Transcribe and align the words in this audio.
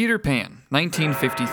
Peter 0.00 0.18
Pan, 0.18 0.62
1953. 0.70 1.50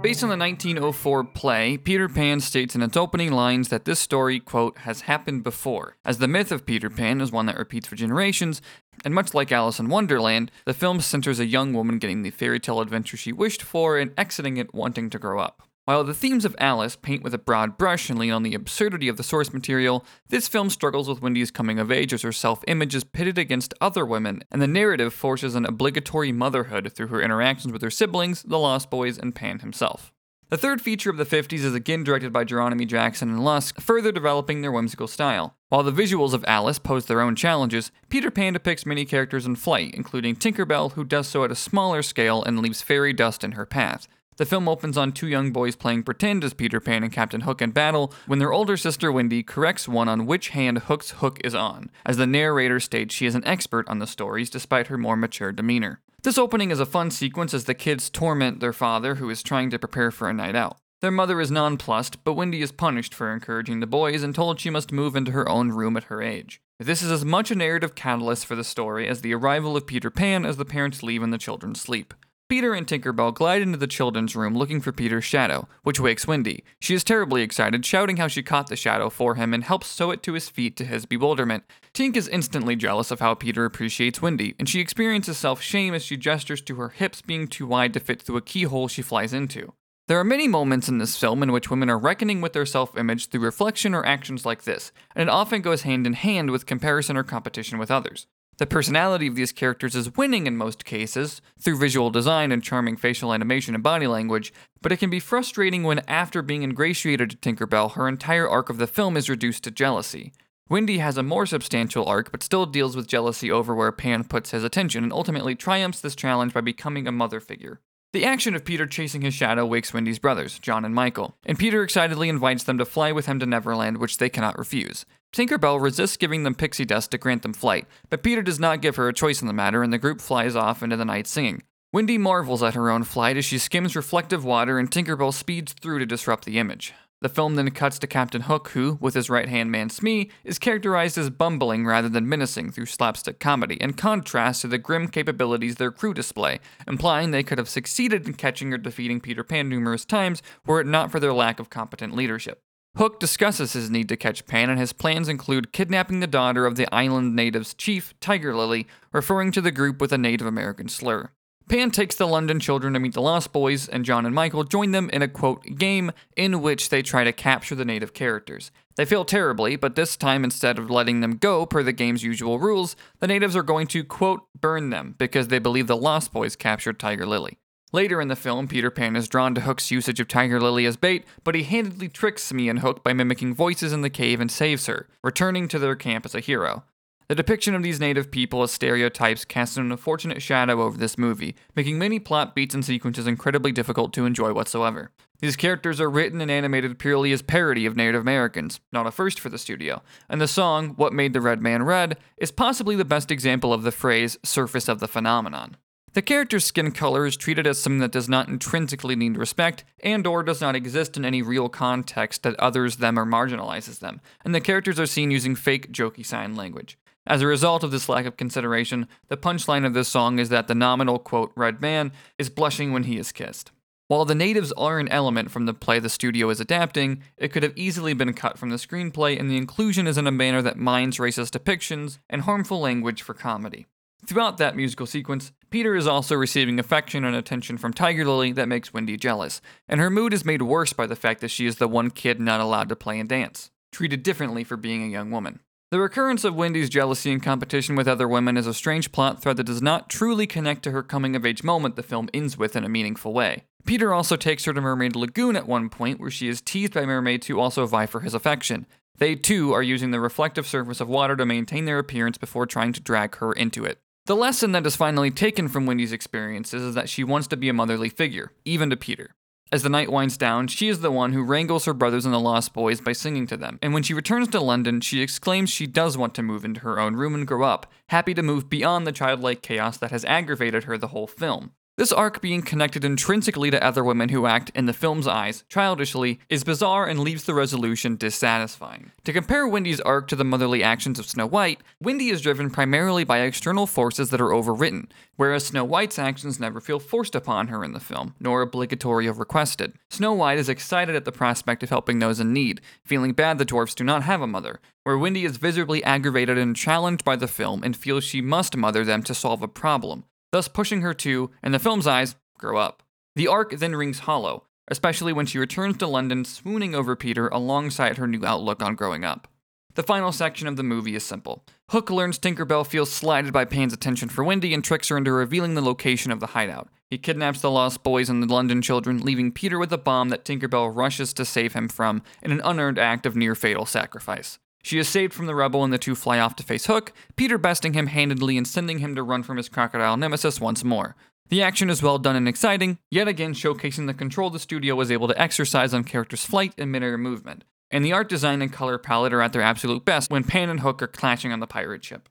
Based 0.00 0.22
on 0.22 0.28
the 0.28 0.36
1904 0.36 1.24
play, 1.24 1.76
Peter 1.76 2.08
Pan 2.08 2.38
states 2.38 2.76
in 2.76 2.82
its 2.82 2.96
opening 2.96 3.32
lines 3.32 3.70
that 3.70 3.86
this 3.86 3.98
story, 3.98 4.38
quote, 4.38 4.78
has 4.78 5.00
happened 5.00 5.42
before, 5.42 5.96
as 6.04 6.18
the 6.18 6.28
myth 6.28 6.52
of 6.52 6.64
Peter 6.64 6.90
Pan 6.90 7.20
is 7.20 7.32
one 7.32 7.46
that 7.46 7.58
repeats 7.58 7.88
for 7.88 7.96
generations, 7.96 8.62
and 9.04 9.12
much 9.12 9.34
like 9.34 9.50
Alice 9.50 9.80
in 9.80 9.88
Wonderland, 9.88 10.52
the 10.66 10.72
film 10.72 11.00
centers 11.00 11.40
a 11.40 11.44
young 11.44 11.72
woman 11.72 11.98
getting 11.98 12.22
the 12.22 12.30
fairy 12.30 12.60
tale 12.60 12.80
adventure 12.80 13.16
she 13.16 13.32
wished 13.32 13.64
for 13.64 13.98
and 13.98 14.12
exiting 14.16 14.58
it 14.58 14.72
wanting 14.72 15.10
to 15.10 15.18
grow 15.18 15.40
up. 15.40 15.68
While 15.90 16.04
the 16.04 16.14
themes 16.14 16.44
of 16.44 16.54
Alice 16.60 16.94
paint 16.94 17.24
with 17.24 17.34
a 17.34 17.38
broad 17.38 17.76
brush 17.76 18.08
and 18.10 18.16
lean 18.16 18.30
on 18.30 18.44
the 18.44 18.54
absurdity 18.54 19.08
of 19.08 19.16
the 19.16 19.24
source 19.24 19.52
material, 19.52 20.04
this 20.28 20.46
film 20.46 20.70
struggles 20.70 21.08
with 21.08 21.20
Wendy's 21.20 21.50
coming 21.50 21.80
of 21.80 21.90
age 21.90 22.12
as 22.12 22.22
her 22.22 22.30
self 22.30 22.62
image 22.68 22.94
is 22.94 23.02
pitted 23.02 23.38
against 23.38 23.74
other 23.80 24.06
women, 24.06 24.44
and 24.52 24.62
the 24.62 24.68
narrative 24.68 25.12
forces 25.12 25.56
an 25.56 25.66
obligatory 25.66 26.30
motherhood 26.30 26.92
through 26.92 27.08
her 27.08 27.20
interactions 27.20 27.72
with 27.72 27.82
her 27.82 27.90
siblings, 27.90 28.44
the 28.44 28.56
Lost 28.56 28.88
Boys, 28.88 29.18
and 29.18 29.34
Pan 29.34 29.58
himself. 29.58 30.12
The 30.48 30.56
third 30.56 30.80
feature 30.80 31.10
of 31.10 31.16
the 31.16 31.26
50s 31.26 31.64
is 31.64 31.74
again 31.74 32.04
directed 32.04 32.32
by 32.32 32.44
Geronimi 32.44 32.86
Jackson 32.86 33.28
and 33.28 33.40
Luske, 33.40 33.82
further 33.82 34.12
developing 34.12 34.62
their 34.62 34.70
whimsical 34.70 35.08
style. 35.08 35.56
While 35.70 35.82
the 35.82 35.90
visuals 35.90 36.34
of 36.34 36.44
Alice 36.46 36.78
pose 36.78 37.06
their 37.06 37.20
own 37.20 37.34
challenges, 37.34 37.90
Peter 38.08 38.30
Pan 38.30 38.52
depicts 38.52 38.86
many 38.86 39.04
characters 39.04 39.44
in 39.44 39.56
flight, 39.56 39.92
including 39.94 40.36
Tinkerbell, 40.36 40.92
who 40.92 41.02
does 41.02 41.26
so 41.26 41.42
at 41.42 41.50
a 41.50 41.56
smaller 41.56 42.02
scale 42.02 42.44
and 42.44 42.60
leaves 42.60 42.80
fairy 42.80 43.12
dust 43.12 43.42
in 43.42 43.52
her 43.52 43.66
path. 43.66 44.06
The 44.40 44.46
film 44.46 44.70
opens 44.70 44.96
on 44.96 45.12
two 45.12 45.28
young 45.28 45.52
boys 45.52 45.76
playing 45.76 46.04
pretend 46.04 46.44
as 46.44 46.54
Peter 46.54 46.80
Pan 46.80 47.02
and 47.02 47.12
Captain 47.12 47.42
Hook 47.42 47.60
in 47.60 47.72
battle 47.72 48.10
when 48.26 48.38
their 48.38 48.54
older 48.54 48.78
sister 48.78 49.12
Wendy 49.12 49.42
corrects 49.42 49.86
one 49.86 50.08
on 50.08 50.24
which 50.24 50.48
hand 50.48 50.78
Hook's 50.78 51.10
hook 51.10 51.38
is 51.44 51.54
on, 51.54 51.90
as 52.06 52.16
the 52.16 52.26
narrator 52.26 52.80
states 52.80 53.14
she 53.14 53.26
is 53.26 53.34
an 53.34 53.44
expert 53.44 53.86
on 53.86 53.98
the 53.98 54.06
stories 54.06 54.48
despite 54.48 54.86
her 54.86 54.96
more 54.96 55.14
mature 55.14 55.52
demeanor. 55.52 56.00
This 56.22 56.38
opening 56.38 56.70
is 56.70 56.80
a 56.80 56.86
fun 56.86 57.10
sequence 57.10 57.52
as 57.52 57.66
the 57.66 57.74
kids 57.74 58.08
torment 58.08 58.60
their 58.60 58.72
father, 58.72 59.16
who 59.16 59.28
is 59.28 59.42
trying 59.42 59.68
to 59.68 59.78
prepare 59.78 60.10
for 60.10 60.30
a 60.30 60.32
night 60.32 60.56
out. 60.56 60.78
Their 61.02 61.10
mother 61.10 61.38
is 61.38 61.50
nonplussed, 61.50 62.24
but 62.24 62.32
Wendy 62.32 62.62
is 62.62 62.72
punished 62.72 63.12
for 63.12 63.34
encouraging 63.34 63.80
the 63.80 63.86
boys 63.86 64.22
and 64.22 64.34
told 64.34 64.58
she 64.58 64.70
must 64.70 64.90
move 64.90 65.16
into 65.16 65.32
her 65.32 65.46
own 65.50 65.68
room 65.68 65.98
at 65.98 66.04
her 66.04 66.22
age. 66.22 66.62
This 66.78 67.02
is 67.02 67.10
as 67.10 67.26
much 67.26 67.50
a 67.50 67.54
narrative 67.54 67.94
catalyst 67.94 68.46
for 68.46 68.56
the 68.56 68.64
story 68.64 69.06
as 69.06 69.20
the 69.20 69.34
arrival 69.34 69.76
of 69.76 69.86
Peter 69.86 70.08
Pan 70.08 70.46
as 70.46 70.56
the 70.56 70.64
parents 70.64 71.02
leave 71.02 71.22
and 71.22 71.30
the 71.30 71.36
children 71.36 71.74
sleep. 71.74 72.14
Peter 72.50 72.74
and 72.74 72.84
Tinkerbell 72.84 73.32
glide 73.32 73.62
into 73.62 73.78
the 73.78 73.86
children's 73.86 74.34
room 74.34 74.56
looking 74.56 74.80
for 74.80 74.90
Peter's 74.90 75.24
shadow, 75.24 75.68
which 75.84 76.00
wakes 76.00 76.26
Wendy. 76.26 76.64
She 76.80 76.94
is 76.94 77.04
terribly 77.04 77.42
excited, 77.42 77.86
shouting 77.86 78.16
how 78.16 78.26
she 78.26 78.42
caught 78.42 78.66
the 78.66 78.74
shadow 78.74 79.08
for 79.08 79.36
him 79.36 79.54
and 79.54 79.62
helps 79.62 79.86
sew 79.86 80.10
it 80.10 80.20
to 80.24 80.32
his 80.32 80.48
feet 80.48 80.76
to 80.76 80.84
his 80.84 81.06
bewilderment. 81.06 81.62
Tink 81.94 82.16
is 82.16 82.26
instantly 82.26 82.74
jealous 82.74 83.12
of 83.12 83.20
how 83.20 83.34
Peter 83.34 83.64
appreciates 83.64 84.20
Wendy, 84.20 84.56
and 84.58 84.68
she 84.68 84.80
experiences 84.80 85.38
self 85.38 85.62
shame 85.62 85.94
as 85.94 86.04
she 86.04 86.16
gestures 86.16 86.60
to 86.62 86.74
her 86.74 86.88
hips 86.88 87.22
being 87.22 87.46
too 87.46 87.68
wide 87.68 87.94
to 87.94 88.00
fit 88.00 88.20
through 88.20 88.38
a 88.38 88.42
keyhole 88.42 88.88
she 88.88 89.00
flies 89.00 89.32
into. 89.32 89.72
There 90.08 90.18
are 90.18 90.24
many 90.24 90.48
moments 90.48 90.88
in 90.88 90.98
this 90.98 91.16
film 91.16 91.44
in 91.44 91.52
which 91.52 91.70
women 91.70 91.88
are 91.88 91.98
reckoning 92.00 92.40
with 92.40 92.52
their 92.52 92.66
self 92.66 92.98
image 92.98 93.28
through 93.28 93.42
reflection 93.42 93.94
or 93.94 94.04
actions 94.04 94.44
like 94.44 94.64
this, 94.64 94.90
and 95.14 95.22
it 95.22 95.32
often 95.32 95.62
goes 95.62 95.82
hand 95.82 96.04
in 96.04 96.14
hand 96.14 96.50
with 96.50 96.66
comparison 96.66 97.16
or 97.16 97.22
competition 97.22 97.78
with 97.78 97.92
others. 97.92 98.26
The 98.60 98.66
personality 98.66 99.26
of 99.26 99.36
these 99.36 99.52
characters 99.52 99.96
is 99.96 100.18
winning 100.18 100.46
in 100.46 100.54
most 100.54 100.84
cases, 100.84 101.40
through 101.58 101.78
visual 101.78 102.10
design 102.10 102.52
and 102.52 102.62
charming 102.62 102.98
facial 102.98 103.32
animation 103.32 103.74
and 103.74 103.82
body 103.82 104.06
language, 104.06 104.52
but 104.82 104.92
it 104.92 104.98
can 104.98 105.08
be 105.08 105.18
frustrating 105.18 105.82
when, 105.82 106.00
after 106.00 106.42
being 106.42 106.62
ingratiated 106.62 107.30
to 107.30 107.36
Tinkerbell, 107.38 107.92
her 107.92 108.06
entire 108.06 108.46
arc 108.46 108.68
of 108.68 108.76
the 108.76 108.86
film 108.86 109.16
is 109.16 109.30
reduced 109.30 109.64
to 109.64 109.70
jealousy. 109.70 110.34
Wendy 110.68 110.98
has 110.98 111.16
a 111.16 111.22
more 111.22 111.46
substantial 111.46 112.04
arc, 112.04 112.30
but 112.30 112.42
still 112.42 112.66
deals 112.66 112.94
with 112.94 113.08
jealousy 113.08 113.50
over 113.50 113.74
where 113.74 113.92
Pan 113.92 114.24
puts 114.24 114.50
his 114.50 114.62
attention 114.62 115.04
and 115.04 115.12
ultimately 115.14 115.54
triumphs 115.54 116.02
this 116.02 116.14
challenge 116.14 116.52
by 116.52 116.60
becoming 116.60 117.08
a 117.08 117.12
mother 117.12 117.40
figure. 117.40 117.80
The 118.12 118.24
action 118.24 118.56
of 118.56 118.64
Peter 118.64 118.88
chasing 118.88 119.22
his 119.22 119.34
shadow 119.34 119.64
wakes 119.64 119.94
Wendy's 119.94 120.18
brothers, 120.18 120.58
John 120.58 120.84
and 120.84 120.92
Michael, 120.92 121.36
and 121.46 121.56
Peter 121.56 121.84
excitedly 121.84 122.28
invites 122.28 122.64
them 122.64 122.76
to 122.78 122.84
fly 122.84 123.12
with 123.12 123.26
him 123.26 123.38
to 123.38 123.46
Neverland, 123.46 123.98
which 123.98 124.18
they 124.18 124.28
cannot 124.28 124.58
refuse. 124.58 125.06
Tinkerbell 125.32 125.80
resists 125.80 126.16
giving 126.16 126.42
them 126.42 126.56
pixie 126.56 126.84
dust 126.84 127.12
to 127.12 127.18
grant 127.18 127.42
them 127.42 127.52
flight, 127.52 127.86
but 128.08 128.24
Peter 128.24 128.42
does 128.42 128.58
not 128.58 128.82
give 128.82 128.96
her 128.96 129.08
a 129.08 129.12
choice 129.12 129.40
in 129.40 129.46
the 129.46 129.52
matter, 129.52 129.84
and 129.84 129.92
the 129.92 129.98
group 129.98 130.20
flies 130.20 130.56
off 130.56 130.82
into 130.82 130.96
the 130.96 131.04
night 131.04 131.28
singing. 131.28 131.62
Wendy 131.92 132.18
marvels 132.18 132.64
at 132.64 132.74
her 132.74 132.90
own 132.90 133.04
flight 133.04 133.36
as 133.36 133.44
she 133.44 133.58
skims 133.58 133.94
reflective 133.94 134.44
water, 134.44 134.80
and 134.80 134.90
Tinkerbell 134.90 135.32
speeds 135.32 135.72
through 135.72 136.00
to 136.00 136.06
disrupt 136.06 136.46
the 136.46 136.58
image. 136.58 136.92
The 137.22 137.28
film 137.28 137.56
then 137.56 137.70
cuts 137.72 137.98
to 137.98 138.06
Captain 138.06 138.42
Hook, 138.42 138.70
who, 138.70 138.96
with 138.98 139.12
his 139.12 139.28
right 139.28 139.48
hand 139.48 139.70
man 139.70 139.90
Smee, 139.90 140.30
is 140.42 140.58
characterized 140.58 141.18
as 141.18 141.28
bumbling 141.28 141.84
rather 141.84 142.08
than 142.08 142.26
menacing 142.26 142.70
through 142.72 142.86
slapstick 142.86 143.38
comedy, 143.38 143.74
in 143.74 143.92
contrast 143.92 144.62
to 144.62 144.68
the 144.68 144.78
grim 144.78 145.06
capabilities 145.06 145.76
their 145.76 145.90
crew 145.90 146.14
display, 146.14 146.60
implying 146.88 147.30
they 147.30 147.42
could 147.42 147.58
have 147.58 147.68
succeeded 147.68 148.26
in 148.26 148.32
catching 148.32 148.72
or 148.72 148.78
defeating 148.78 149.20
Peter 149.20 149.44
Pan 149.44 149.68
numerous 149.68 150.06
times 150.06 150.42
were 150.64 150.80
it 150.80 150.86
not 150.86 151.10
for 151.10 151.20
their 151.20 151.34
lack 151.34 151.60
of 151.60 151.68
competent 151.68 152.16
leadership. 152.16 152.62
Hook 152.96 153.20
discusses 153.20 153.74
his 153.74 153.90
need 153.90 154.08
to 154.08 154.16
catch 154.16 154.46
Pan, 154.46 154.70
and 154.70 154.80
his 154.80 154.94
plans 154.94 155.28
include 155.28 155.74
kidnapping 155.74 156.20
the 156.20 156.26
daughter 156.26 156.64
of 156.64 156.76
the 156.76 156.92
island 156.92 157.36
natives' 157.36 157.74
chief, 157.74 158.14
Tiger 158.20 158.56
Lily, 158.56 158.86
referring 159.12 159.52
to 159.52 159.60
the 159.60 159.70
group 159.70 160.00
with 160.00 160.12
a 160.12 160.18
Native 160.18 160.46
American 160.46 160.88
slur. 160.88 161.30
Pan 161.70 161.92
takes 161.92 162.16
the 162.16 162.26
London 162.26 162.58
children 162.58 162.94
to 162.94 162.98
meet 162.98 163.14
the 163.14 163.22
Lost 163.22 163.52
Boys, 163.52 163.86
and 163.86 164.04
John 164.04 164.26
and 164.26 164.34
Michael 164.34 164.64
join 164.64 164.90
them 164.90 165.08
in 165.10 165.22
a 165.22 165.28
quote 165.28 165.62
game 165.78 166.10
in 166.36 166.62
which 166.62 166.88
they 166.88 167.00
try 167.00 167.22
to 167.22 167.32
capture 167.32 167.76
the 167.76 167.84
native 167.84 168.12
characters. 168.12 168.72
They 168.96 169.04
fail 169.04 169.24
terribly, 169.24 169.76
but 169.76 169.94
this 169.94 170.16
time 170.16 170.42
instead 170.42 170.80
of 170.80 170.90
letting 170.90 171.20
them 171.20 171.36
go 171.36 171.64
per 171.66 171.84
the 171.84 171.92
game's 171.92 172.24
usual 172.24 172.58
rules, 172.58 172.96
the 173.20 173.28
natives 173.28 173.54
are 173.54 173.62
going 173.62 173.86
to 173.86 174.02
quote 174.02 174.40
burn 174.60 174.90
them 174.90 175.14
because 175.16 175.46
they 175.46 175.60
believe 175.60 175.86
the 175.86 175.96
Lost 175.96 176.32
Boys 176.32 176.56
captured 176.56 176.98
Tiger 176.98 177.24
Lily. 177.24 177.56
Later 177.92 178.20
in 178.20 178.26
the 178.26 178.34
film, 178.34 178.66
Peter 178.66 178.90
Pan 178.90 179.14
is 179.14 179.28
drawn 179.28 179.54
to 179.54 179.60
Hook's 179.60 179.92
usage 179.92 180.18
of 180.18 180.26
Tiger 180.26 180.60
Lily 180.60 180.86
as 180.86 180.96
bait, 180.96 181.24
but 181.44 181.54
he 181.54 181.62
handedly 181.62 182.08
tricks 182.08 182.42
Smee 182.42 182.68
and 182.68 182.80
Hook 182.80 183.04
by 183.04 183.12
mimicking 183.12 183.54
voices 183.54 183.92
in 183.92 184.02
the 184.02 184.10
cave 184.10 184.40
and 184.40 184.50
saves 184.50 184.86
her, 184.86 185.06
returning 185.22 185.68
to 185.68 185.78
their 185.78 185.94
camp 185.94 186.26
as 186.26 186.34
a 186.34 186.40
hero. 186.40 186.82
The 187.30 187.36
depiction 187.36 187.76
of 187.76 187.84
these 187.84 188.00
native 188.00 188.32
people 188.32 188.64
as 188.64 188.72
stereotypes 188.72 189.44
casts 189.44 189.76
an 189.76 189.92
unfortunate 189.92 190.42
shadow 190.42 190.82
over 190.82 190.98
this 190.98 191.16
movie, 191.16 191.54
making 191.76 191.96
many 191.96 192.18
plot 192.18 192.56
beats 192.56 192.74
and 192.74 192.84
sequences 192.84 193.28
incredibly 193.28 193.70
difficult 193.70 194.12
to 194.14 194.26
enjoy 194.26 194.52
whatsoever. 194.52 195.12
These 195.38 195.54
characters 195.54 196.00
are 196.00 196.10
written 196.10 196.40
and 196.40 196.50
animated 196.50 196.98
purely 196.98 197.30
as 197.30 197.40
parody 197.40 197.86
of 197.86 197.94
Native 197.94 198.22
Americans, 198.22 198.80
not 198.90 199.06
a 199.06 199.12
first 199.12 199.38
for 199.38 199.48
the 199.48 199.58
studio, 199.58 200.02
and 200.28 200.40
the 200.40 200.48
song, 200.48 200.94
What 200.96 201.12
Made 201.12 201.32
the 201.32 201.40
Red 201.40 201.62
Man 201.62 201.84
Red, 201.84 202.16
is 202.36 202.50
possibly 202.50 202.96
the 202.96 203.04
best 203.04 203.30
example 203.30 203.72
of 203.72 203.84
the 203.84 203.92
phrase 203.92 204.36
surface 204.42 204.88
of 204.88 204.98
the 204.98 205.06
phenomenon. 205.06 205.76
The 206.12 206.22
character's 206.22 206.64
skin 206.64 206.90
color 206.90 207.24
is 207.24 207.36
treated 207.36 207.64
as 207.64 207.78
something 207.78 208.00
that 208.00 208.10
does 208.10 208.28
not 208.28 208.48
intrinsically 208.48 209.14
need 209.14 209.36
respect 209.36 209.84
and 210.02 210.26
or 210.26 210.42
does 210.42 210.60
not 210.60 210.74
exist 210.74 211.16
in 211.16 211.24
any 211.24 211.40
real 211.40 211.68
context 211.68 212.42
that 212.42 212.58
others 212.58 212.96
them 212.96 213.16
or 213.16 213.24
marginalizes 213.24 214.00
them, 214.00 214.20
and 214.44 214.52
the 214.52 214.60
characters 214.60 214.98
are 214.98 215.06
seen 215.06 215.30
using 215.30 215.54
fake 215.54 215.92
jokey 215.92 216.26
sign 216.26 216.56
language. 216.56 216.98
As 217.30 217.42
a 217.42 217.46
result 217.46 217.84
of 217.84 217.92
this 217.92 218.08
lack 218.08 218.26
of 218.26 218.36
consideration, 218.36 219.06
the 219.28 219.36
punchline 219.36 219.86
of 219.86 219.94
this 219.94 220.08
song 220.08 220.40
is 220.40 220.48
that 220.48 220.66
the 220.66 220.74
nominal, 220.74 221.20
quote, 221.20 221.52
red 221.54 221.80
man 221.80 222.10
is 222.38 222.50
blushing 222.50 222.92
when 222.92 223.04
he 223.04 223.18
is 223.18 223.30
kissed. 223.30 223.70
While 224.08 224.24
the 224.24 224.34
natives 224.34 224.72
are 224.72 224.98
an 224.98 225.06
element 225.10 225.52
from 225.52 225.64
the 225.64 225.72
play 225.72 226.00
the 226.00 226.08
studio 226.08 226.50
is 226.50 226.58
adapting, 226.58 227.22
it 227.36 227.52
could 227.52 227.62
have 227.62 227.78
easily 227.78 228.14
been 228.14 228.32
cut 228.32 228.58
from 228.58 228.70
the 228.70 228.78
screenplay, 228.78 229.38
and 229.38 229.48
the 229.48 229.58
inclusion 229.58 230.08
is 230.08 230.18
in 230.18 230.26
a 230.26 230.32
manner 230.32 230.60
that 230.60 230.76
mines 230.76 231.18
racist 231.18 231.56
depictions 231.56 232.18
and 232.28 232.42
harmful 232.42 232.80
language 232.80 233.22
for 233.22 233.32
comedy. 233.32 233.86
Throughout 234.26 234.58
that 234.58 234.74
musical 234.74 235.06
sequence, 235.06 235.52
Peter 235.70 235.94
is 235.94 236.08
also 236.08 236.34
receiving 236.34 236.80
affection 236.80 237.24
and 237.24 237.36
attention 237.36 237.78
from 237.78 237.92
Tiger 237.92 238.24
Lily 238.24 238.50
that 238.54 238.66
makes 238.66 238.92
Wendy 238.92 239.16
jealous, 239.16 239.60
and 239.86 240.00
her 240.00 240.10
mood 240.10 240.34
is 240.34 240.44
made 240.44 240.62
worse 240.62 240.92
by 240.92 241.06
the 241.06 241.14
fact 241.14 241.42
that 241.42 241.52
she 241.52 241.66
is 241.66 241.76
the 241.76 241.86
one 241.86 242.10
kid 242.10 242.40
not 242.40 242.58
allowed 242.58 242.88
to 242.88 242.96
play 242.96 243.20
and 243.20 243.28
dance, 243.28 243.70
treated 243.92 244.24
differently 244.24 244.64
for 244.64 244.76
being 244.76 245.04
a 245.04 245.08
young 245.08 245.30
woman. 245.30 245.60
The 245.90 245.98
recurrence 245.98 246.44
of 246.44 246.54
Wendy's 246.54 246.88
jealousy 246.88 247.32
and 247.32 247.42
competition 247.42 247.96
with 247.96 248.06
other 248.06 248.28
women 248.28 248.56
is 248.56 248.68
a 248.68 248.72
strange 248.72 249.10
plot 249.10 249.42
thread 249.42 249.56
that 249.56 249.64
does 249.64 249.82
not 249.82 250.08
truly 250.08 250.46
connect 250.46 250.84
to 250.84 250.92
her 250.92 251.02
coming 251.02 251.34
of 251.34 251.44
age 251.44 251.64
moment 251.64 251.96
the 251.96 252.04
film 252.04 252.30
ends 252.32 252.56
with 252.56 252.76
in 252.76 252.84
a 252.84 252.88
meaningful 252.88 253.32
way. 253.32 253.64
Peter 253.84 254.14
also 254.14 254.36
takes 254.36 254.66
her 254.66 254.72
to 254.72 254.80
Mermaid 254.80 255.16
Lagoon 255.16 255.56
at 255.56 255.66
one 255.66 255.88
point 255.88 256.20
where 256.20 256.30
she 256.30 256.46
is 256.46 256.60
teased 256.60 256.94
by 256.94 257.04
mermaids 257.04 257.48
who 257.48 257.58
also 257.58 257.86
vie 257.86 258.06
for 258.06 258.20
his 258.20 258.34
affection. 258.34 258.86
They 259.18 259.34
too 259.34 259.72
are 259.72 259.82
using 259.82 260.12
the 260.12 260.20
reflective 260.20 260.64
surface 260.64 261.00
of 261.00 261.08
water 261.08 261.34
to 261.34 261.44
maintain 261.44 261.86
their 261.86 261.98
appearance 261.98 262.38
before 262.38 262.66
trying 262.66 262.92
to 262.92 263.00
drag 263.00 263.34
her 263.38 263.52
into 263.52 263.84
it. 263.84 263.98
The 264.26 264.36
lesson 264.36 264.70
that 264.72 264.86
is 264.86 264.94
finally 264.94 265.32
taken 265.32 265.66
from 265.66 265.86
Wendy's 265.86 266.12
experiences 266.12 266.82
is 266.82 266.94
that 266.94 267.08
she 267.08 267.24
wants 267.24 267.48
to 267.48 267.56
be 267.56 267.68
a 267.68 267.74
motherly 267.74 268.10
figure, 268.10 268.52
even 268.64 268.90
to 268.90 268.96
Peter. 268.96 269.34
As 269.72 269.84
the 269.84 269.88
night 269.88 270.10
winds 270.10 270.36
down, 270.36 270.66
she 270.66 270.88
is 270.88 271.00
the 271.00 271.12
one 271.12 271.32
who 271.32 271.44
wrangles 271.44 271.84
her 271.84 271.94
brothers 271.94 272.24
and 272.24 272.34
the 272.34 272.40
Lost 272.40 272.72
Boys 272.72 273.00
by 273.00 273.12
singing 273.12 273.46
to 273.46 273.56
them, 273.56 273.78
and 273.80 273.94
when 273.94 274.02
she 274.02 274.14
returns 274.14 274.48
to 274.48 274.60
London, 274.60 275.00
she 275.00 275.22
exclaims 275.22 275.70
she 275.70 275.86
does 275.86 276.18
want 276.18 276.34
to 276.34 276.42
move 276.42 276.64
into 276.64 276.80
her 276.80 276.98
own 276.98 277.14
room 277.14 277.36
and 277.36 277.46
grow 277.46 277.62
up, 277.62 277.86
happy 278.08 278.34
to 278.34 278.42
move 278.42 278.68
beyond 278.68 279.06
the 279.06 279.12
childlike 279.12 279.62
chaos 279.62 279.96
that 279.98 280.10
has 280.10 280.24
aggravated 280.24 280.84
her 280.84 280.98
the 280.98 281.08
whole 281.08 281.28
film. 281.28 281.70
This 282.00 282.12
arc 282.12 282.40
being 282.40 282.62
connected 282.62 283.04
intrinsically 283.04 283.70
to 283.70 283.84
other 283.84 284.02
women 284.02 284.30
who 284.30 284.46
act, 284.46 284.70
in 284.74 284.86
the 284.86 284.94
film's 284.94 285.26
eyes, 285.26 285.64
childishly, 285.68 286.40
is 286.48 286.64
bizarre 286.64 287.06
and 287.06 287.20
leaves 287.20 287.44
the 287.44 287.52
resolution 287.52 288.16
dissatisfying. 288.16 289.12
To 289.24 289.34
compare 289.34 289.68
Wendy's 289.68 290.00
arc 290.00 290.26
to 290.28 290.36
the 290.36 290.42
motherly 290.42 290.82
actions 290.82 291.18
of 291.18 291.26
Snow 291.26 291.46
White, 291.46 291.82
Wendy 292.00 292.30
is 292.30 292.40
driven 292.40 292.70
primarily 292.70 293.22
by 293.22 293.40
external 293.40 293.86
forces 293.86 294.30
that 294.30 294.40
are 294.40 294.48
overwritten, 294.48 295.10
whereas 295.36 295.66
Snow 295.66 295.84
White's 295.84 296.18
actions 296.18 296.58
never 296.58 296.80
feel 296.80 297.00
forced 297.00 297.34
upon 297.34 297.68
her 297.68 297.84
in 297.84 297.92
the 297.92 298.00
film, 298.00 298.34
nor 298.40 298.62
obligatory 298.62 299.28
or 299.28 299.34
requested. 299.34 299.92
Snow 300.08 300.32
White 300.32 300.56
is 300.56 300.70
excited 300.70 301.14
at 301.14 301.26
the 301.26 301.32
prospect 301.32 301.82
of 301.82 301.90
helping 301.90 302.18
those 302.18 302.40
in 302.40 302.54
need, 302.54 302.80
feeling 303.04 303.34
bad 303.34 303.58
the 303.58 303.66
dwarfs 303.66 303.94
do 303.94 304.04
not 304.04 304.22
have 304.22 304.40
a 304.40 304.46
mother, 304.46 304.80
where 305.04 305.18
Wendy 305.18 305.44
is 305.44 305.58
visibly 305.58 306.02
aggravated 306.02 306.56
and 306.56 306.74
challenged 306.74 307.26
by 307.26 307.36
the 307.36 307.46
film 307.46 307.84
and 307.84 307.94
feels 307.94 308.24
she 308.24 308.40
must 308.40 308.74
mother 308.74 309.04
them 309.04 309.22
to 309.22 309.34
solve 309.34 309.60
a 309.60 309.68
problem 309.68 310.24
thus 310.52 310.68
pushing 310.68 311.02
her 311.02 311.14
to, 311.14 311.50
in 311.62 311.72
the 311.72 311.78
film's 311.78 312.06
eyes, 312.06 312.36
grow 312.58 312.78
up. 312.78 313.02
The 313.36 313.48
arc 313.48 313.72
then 313.72 313.96
rings 313.96 314.20
hollow, 314.20 314.64
especially 314.88 315.32
when 315.32 315.46
she 315.46 315.58
returns 315.58 315.96
to 315.98 316.06
London 316.06 316.44
swooning 316.44 316.94
over 316.94 317.16
Peter 317.16 317.48
alongside 317.48 318.18
her 318.18 318.26
new 318.26 318.44
outlook 318.44 318.82
on 318.82 318.94
growing 318.94 319.24
up. 319.24 319.48
The 319.94 320.02
final 320.02 320.30
section 320.30 320.68
of 320.68 320.76
the 320.76 320.82
movie 320.82 321.16
is 321.16 321.24
simple. 321.24 321.64
Hook 321.90 322.10
learns 322.10 322.38
Tinkerbell 322.38 322.86
feels 322.86 323.10
slighted 323.10 323.52
by 323.52 323.64
Pan's 323.64 323.92
attention 323.92 324.28
for 324.28 324.44
Wendy 324.44 324.72
and 324.72 324.84
tricks 324.84 325.08
her 325.08 325.16
into 325.16 325.32
revealing 325.32 325.74
the 325.74 325.80
location 325.80 326.30
of 326.30 326.38
the 326.38 326.48
hideout. 326.48 326.88
He 327.08 327.18
kidnaps 327.18 327.60
the 327.60 327.72
lost 327.72 328.04
boys 328.04 328.30
and 328.30 328.40
the 328.40 328.52
London 328.52 328.82
children, 328.82 329.20
leaving 329.20 329.50
Peter 329.50 329.80
with 329.80 329.92
a 329.92 329.98
bomb 329.98 330.28
that 330.28 330.44
Tinkerbell 330.44 330.94
rushes 330.94 331.32
to 331.34 331.44
save 331.44 331.72
him 331.72 331.88
from 331.88 332.22
in 332.40 332.52
an 332.52 332.60
unearned 332.64 333.00
act 333.00 333.26
of 333.26 333.34
near 333.34 333.56
fatal 333.56 333.84
sacrifice. 333.84 334.60
She 334.82 334.98
is 334.98 335.08
saved 335.08 335.34
from 335.34 335.46
the 335.46 335.54
rebel 335.54 335.84
and 335.84 335.92
the 335.92 335.98
two 335.98 336.14
fly 336.14 336.38
off 336.38 336.56
to 336.56 336.62
face 336.62 336.86
Hook, 336.86 337.12
Peter 337.36 337.58
besting 337.58 337.92
him 337.92 338.06
handedly 338.06 338.56
and 338.56 338.66
sending 338.66 338.98
him 338.98 339.14
to 339.14 339.22
run 339.22 339.42
from 339.42 339.56
his 339.56 339.68
crocodile 339.68 340.16
nemesis 340.16 340.60
once 340.60 340.82
more. 340.82 341.16
The 341.48 341.62
action 341.62 341.90
is 341.90 342.02
well 342.02 342.18
done 342.18 342.36
and 342.36 342.48
exciting, 342.48 342.98
yet 343.10 343.28
again 343.28 343.54
showcasing 343.54 344.06
the 344.06 344.14
control 344.14 344.50
the 344.50 344.58
studio 344.58 344.94
was 344.94 345.10
able 345.10 345.28
to 345.28 345.40
exercise 345.40 345.92
on 345.92 346.04
characters' 346.04 346.44
flight 346.44 346.72
and 346.78 346.92
mid-air 346.92 347.18
movement. 347.18 347.64
And 347.90 348.04
the 348.04 348.12
art 348.12 348.28
design 348.28 348.62
and 348.62 348.72
color 348.72 348.98
palette 348.98 349.32
are 349.32 349.42
at 349.42 349.52
their 349.52 349.62
absolute 349.62 350.04
best 350.04 350.30
when 350.30 350.44
Pan 350.44 350.70
and 350.70 350.80
Hook 350.80 351.02
are 351.02 351.08
clashing 351.08 351.52
on 351.52 351.58
the 351.58 351.66
pirate 351.66 352.04
ship. 352.04 352.28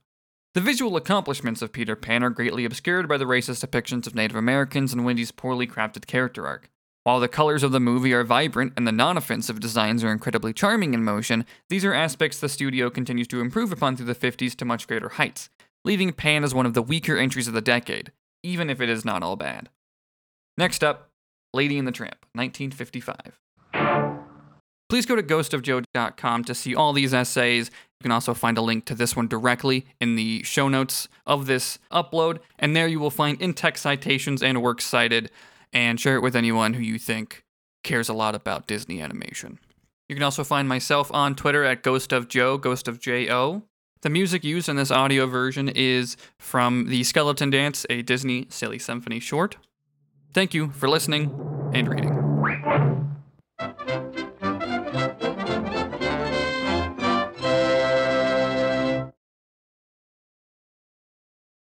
The 0.54 0.62
visual 0.62 0.96
accomplishments 0.96 1.62
of 1.62 1.74
Peter 1.74 1.96
Pan 1.96 2.24
are 2.24 2.30
greatly 2.30 2.66
obscured 2.66 3.08
by 3.08 3.18
the 3.18 3.26
racist 3.26 3.66
depictions 3.66 4.08
of 4.08 4.16
Native 4.16 4.38
Americans 4.38 4.94
and 4.94 5.06
Wendy's 5.06 5.32
poorly 5.32 5.68
crafted 5.68 6.08
character 6.08 6.48
arc. 6.48 6.70
While 7.04 7.20
the 7.20 7.28
colors 7.28 7.64
of 7.64 7.72
the 7.72 7.80
movie 7.80 8.14
are 8.14 8.24
vibrant 8.24 8.74
and 8.76 8.86
the 8.86 8.92
non 8.92 9.18
offensive 9.18 9.60
designs 9.60 10.04
are 10.04 10.12
incredibly 10.12 10.54
charming 10.54 10.94
in 10.94 11.04
motion, 11.04 11.46
these 11.70 11.86
are 11.86 11.94
aspects 11.94 12.40
the 12.40 12.50
studio 12.50 12.90
continues 12.90 13.28
to 13.30 13.40
improve 13.40 13.72
upon 13.72 13.96
through 13.96 14.06
the 14.08 14.16
50s 14.16 14.56
to 14.56 14.66
much 14.66 14.88
greater 14.88 15.10
heights, 15.10 15.50
leaving 15.86 16.12
Pan 16.12 16.44
as 16.44 16.54
one 16.54 16.66
of 16.66 16.74
the 16.74 16.82
weaker 16.82 17.18
entries 17.18 17.48
of 17.48 17.54
the 17.54 17.62
decade, 17.62 18.12
even 18.44 18.70
if 18.70 18.82
it 18.82 18.90
is 18.90 19.06
not 19.06 19.24
all 19.24 19.38
bad. 19.38 19.70
Next 20.58 20.84
up, 20.84 21.10
Lady 21.54 21.78
and 21.78 21.88
the 21.88 21.92
Tramp, 21.92 22.26
1955. 22.34 23.40
Please 24.90 25.06
go 25.06 25.16
to 25.16 25.24
ghostofjoe.com 25.24 26.44
to 26.44 26.56
see 26.56 26.76
all 26.76 26.94
these 26.94 27.14
essays. 27.14 27.70
You 28.00 28.04
can 28.04 28.12
also 28.12 28.34
find 28.34 28.58
a 28.58 28.62
link 28.62 28.86
to 28.86 28.96
this 28.96 29.16
one 29.16 29.28
directly 29.28 29.86
in 30.02 30.16
the 30.16 30.44
show 30.44 30.68
notes 30.68 31.08
of 31.26 31.46
this 31.46 31.80
upload, 31.92 32.40
and 32.58 32.76
there 32.76 32.88
you 32.88 33.00
will 33.00 33.12
find 33.12 33.40
in 33.42 33.54
text 33.54 33.84
citations 33.84 34.44
and 34.44 34.62
works 34.62 34.84
cited 34.84 35.32
and 35.74 36.00
share 36.00 36.16
it 36.16 36.22
with 36.22 36.36
anyone 36.36 36.74
who 36.74 36.82
you 36.82 37.00
think 37.00 37.44
cares 37.84 38.10
a 38.10 38.14
lot 38.14 38.36
about 38.36 38.68
Disney 38.68 39.02
animation. 39.02 39.60
You 40.08 40.16
can 40.16 40.24
also 40.24 40.44
find 40.44 40.68
myself 40.68 41.12
on 41.14 41.36
Twitter 41.36 41.64
at 41.64 41.84
Ghost 41.84 42.12
of 42.12 42.28
Joe, 42.28 42.58
Ghost 42.58 42.88
of 42.88 43.00
J-O. 43.00 43.64
The 44.02 44.10
music 44.10 44.44
used 44.44 44.70
in 44.70 44.76
this 44.76 44.92
audio 44.92 45.28
version 45.28 45.70
is 45.70 46.18
from 46.38 46.88
The 46.88 47.04
Skeleton 47.04 47.50
Dance, 47.50 47.86
a 47.90 48.02
Disney 48.02 48.48
Silly 48.50 48.80
Symphony 48.80 49.20
short. 49.20 49.58
Thank 50.34 50.54
you 50.54 50.70
for 50.70 50.88
listening 50.88 51.32
and 51.74 51.88
reading. 51.88 52.29